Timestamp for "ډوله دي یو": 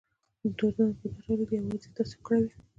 1.23-1.63